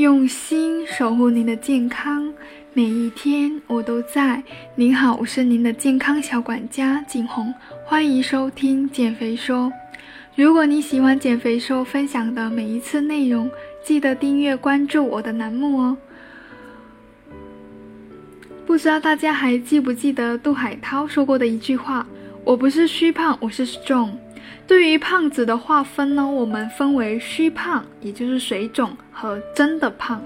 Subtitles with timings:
[0.00, 2.32] 用心守护您的健康，
[2.72, 4.42] 每一天我都在。
[4.74, 7.52] 您好，我是您的健康小管家景红，
[7.84, 9.70] 欢迎收听减肥说。
[10.34, 13.50] 如果你喜欢减肥说分享的每一次内容，
[13.84, 15.98] 记得订阅关注我的栏目哦。
[18.64, 22.06] 不知道大家还记不记得杜海涛说过的一句话
[22.42, 24.12] ：“我不是虚胖，我是 strong。”
[24.66, 30.22] 对于胖子的划分呢，我们分为虚胖，也就是水肿和真的胖。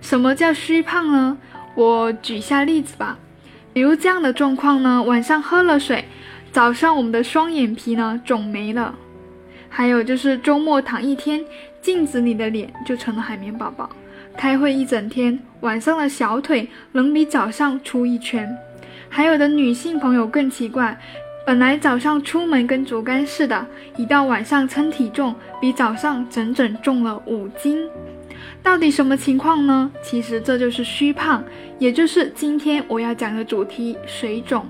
[0.00, 1.36] 什么叫虚胖呢？
[1.74, 3.18] 我举下例子吧，
[3.72, 6.04] 比如这样的状况呢：晚上喝了水，
[6.52, 8.94] 早上我们的双眼皮呢肿没了；
[9.68, 11.44] 还有就是周末躺一天，
[11.82, 13.88] 镜子里的脸就成了海绵宝宝；
[14.36, 18.46] 开会一整天，晚上的小腿能比早上粗一圈；
[19.08, 20.96] 还有的女性朋友更奇怪。
[21.46, 23.66] 本来早上出门跟竹竿似的，
[23.98, 27.86] 一到晚上称体重，比早上整整重了五斤。
[28.62, 29.90] 到底什么情况呢？
[30.02, 31.44] 其实这就是虚胖，
[31.78, 34.66] 也就是今天我要讲的主题——水肿。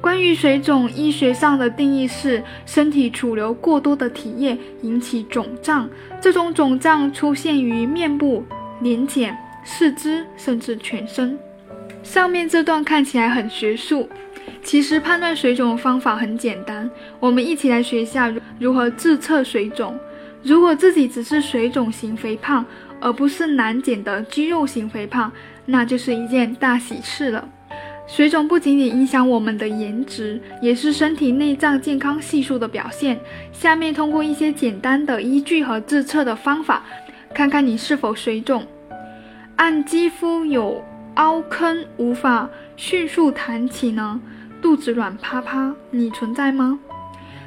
[0.00, 5.86] 关于水肿，医学上的定义是身体储留过多的体液引起肿胀，
[6.18, 8.42] 这种肿胀出现于面部、
[8.80, 11.38] 脸颊、四肢，甚至全身。
[12.02, 14.08] 上面这段看起来很学术。
[14.62, 19.98] 其实判断水肿的方法很简单，我们一起来学一下如何自测水肿。
[20.42, 22.64] 如果自己只是水肿型肥胖，
[23.00, 25.30] 而不是难减的肌肉型肥胖，
[25.66, 27.48] 那就是一件大喜事了。
[28.06, 33.18] 水肿不仅仅影响我们的颜值，也是身体内脏健康系数的表现。
[33.52, 36.82] 下面通过一些简单的依据和自测的方法，
[37.32, 38.66] 看看你是否水肿。
[39.56, 40.82] 按肌肤有
[41.14, 44.20] 凹坑，无法迅速弹起呢？
[44.60, 46.78] 肚子软趴趴，你存在吗？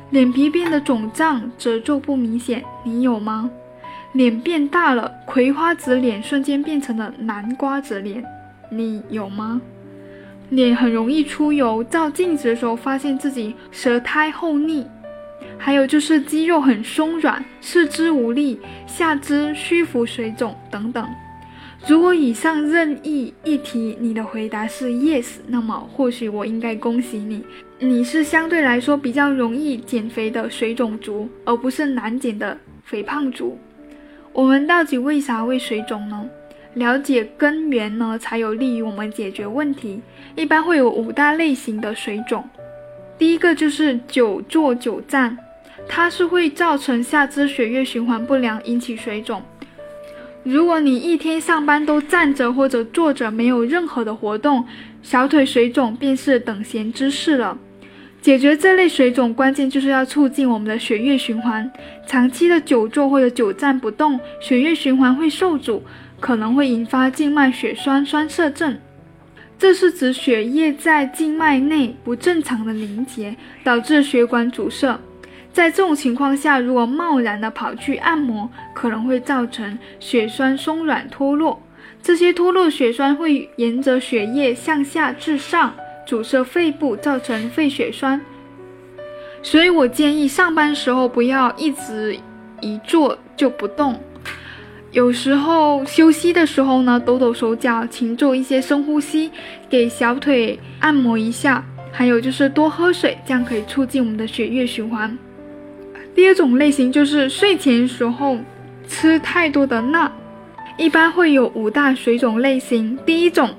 [0.10, 3.50] 脸皮变得肿胀，褶皱不明显，你有吗？
[4.14, 8.24] 脸变大了，葵花籽脸瞬间变成了南瓜子脸，
[8.70, 9.62] 你有吗？
[10.50, 14.86] 脸很容易出油，照镜子的时候发现自己舌苔厚腻，
[15.58, 21.08] 还有就是肌肉很松软，四肢无力，下肢虚浮水肿等等。
[21.86, 27.44] 如果以上任意一题你的回答是 yes，那么或许我应该恭喜你，
[27.78, 33.60] 你是相对来说比较容易减肥的水肿族，而不是难减的肥胖族。
[34.32, 36.26] 我们到底为啥会水肿呢？
[36.76, 40.02] 了解根源呢，才有利于我们解决问题。
[40.38, 42.48] 一般会有五大类型的水肿，
[43.18, 45.38] 第一个就是久坐久站，
[45.88, 49.44] 它是会造成下肢血液循环不良，引起水肿。
[50.44, 54.66] 如果你一天上班都站着或者坐着，没有任何的活动，
[55.02, 57.58] 小腿水肿便是等闲之事了。
[58.22, 61.70] 解决这类水肿，关键就是要促进我们的血液循环。
[62.06, 65.82] 长期的久坐或者久站不动，血液循环会受阻，
[66.20, 68.78] 可能会引发静脉血栓栓塞症。
[69.58, 75.00] 这是指血液在静脉内不正常的凝结，导致血管阻塞。
[75.54, 81.62] 在这种情况下，如果贸然的跑去按摩，可能会造成血栓松软脱落。
[82.02, 85.74] 这些脱落血栓会沿着血液向下至上，
[86.08, 88.20] 阻塞肺部，造成肺血栓。
[89.44, 92.18] 所以我建议上班时候不要一直
[92.60, 93.98] 一坐就不动，
[94.92, 99.30] 有时候休息的时候呢，抖抖手脚，勤做一些深呼吸，
[99.70, 101.64] 给小腿按摩一下。
[101.92, 105.16] 还有就是多喝水，这样可以促进我们的血液循环。
[106.16, 108.38] 第二种类型就是睡前时候
[108.88, 110.12] 吃太多的钠，
[110.78, 112.98] 一般会有五大水肿类型。
[113.06, 113.50] 第一种，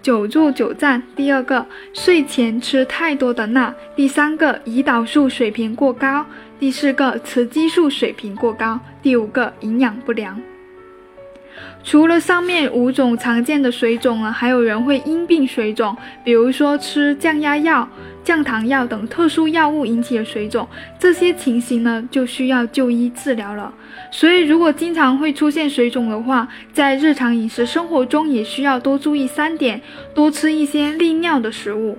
[0.00, 6.24] 久坐久站；第二个，睡前吃太多的钠；第三个，胰岛素水平过高；
[6.58, 10.40] 第四个，雌激素水平过高；第五个，营养不良。
[11.84, 17.88] 除了上面五种常见的水肿呢，还有人会因病水肿，比如说吃降压药。
[18.24, 23.74] 降糖药等特殊药物引起的水肿，这些情形呢就需要就医治疗了。
[24.12, 29.80] 所以，如果经常会出现水肿的话，在日常饮食生活中也需要多注意三点：
[30.14, 31.98] 多吃一些利尿的食物。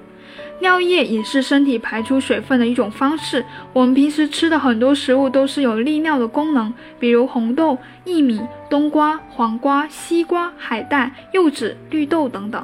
[0.63, 3.44] 尿液也是身体排出水分的一种方式。
[3.74, 8.39] 我们平时吃的很多食物都是有利尿的功能，比如红豆、薏米、
[8.69, 12.63] 冬瓜、黄瓜、西瓜、海带、柚子、绿豆等等。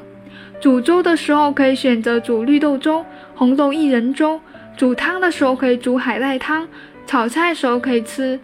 [0.61, 3.05] 煮粥的时候可以选择煮绿豆粥。
[3.35, 4.39] 红豆薏仁粥，
[4.77, 6.65] 煮汤的时候可以煮海带汤，
[7.05, 8.39] 炒菜的时候可以吃，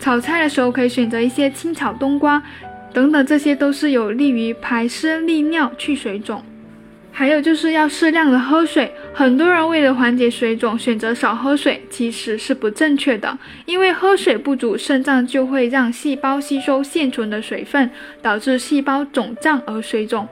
[0.00, 2.42] 炒菜的时候可以选择一些清炒冬瓜，
[2.94, 6.42] 等等，这些都是有利于排湿利尿、去水肿。
[7.10, 8.92] 还有就是要适量的喝水。
[9.12, 13.36] 很多人为了缓解水肿，选择少喝水，其实是不正确的。
[13.66, 17.90] 因为喝水不足，肾脏就会让细胞吸收现存的水分，
[18.22, 20.28] 导致细胞肿胀而水肿。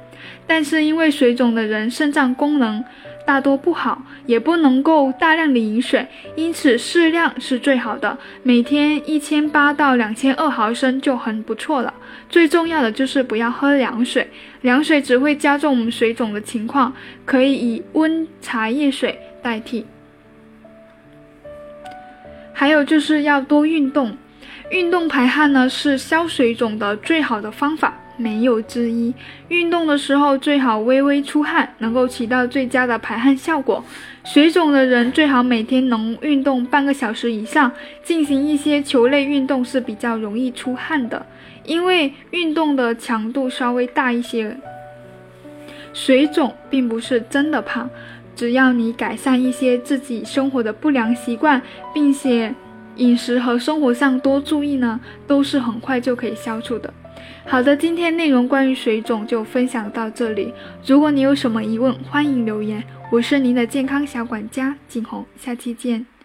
[0.46, 2.84] 但是因为水肿的人肾脏功能
[3.26, 6.06] 大多不好，也不能够大量的饮水，
[6.36, 11.92] 因此适量是最好的，每天一千八到两千二毫升就很不错了。
[12.28, 14.30] 最重要的就是不要喝凉水，
[14.60, 16.94] 凉水只会加重我们水肿的情况，
[17.24, 19.84] 可以以温茶叶水代替。
[22.54, 24.16] 还有就是要多运动，
[24.70, 27.98] 运动排汗呢是消水肿的最好的方法。
[28.16, 29.12] 没有之一。
[29.48, 33.84] 运动的时候最好微微出汗，能够起到最佳的排汗效果。
[34.24, 37.70] 水肿的人最好每天能运动半个小时以上，
[38.02, 41.24] 进行一些球类运动是比较容易出汗的，
[41.64, 44.56] 因为运动的强度稍微大一些。
[45.92, 47.88] 水肿并不是真的胖，
[48.34, 51.62] 只要你改善一些自己生活的不良习惯，
[51.94, 52.54] 并且
[52.96, 56.92] 饮食和生活上多注意呢，都是很快就可以消除的。
[57.46, 60.52] 好的，今天内容关于水肿就分享到这里。
[60.84, 62.82] 如果你有什么疑问，欢迎留言。
[63.12, 66.15] 我是您的健康小管家景红，下期见。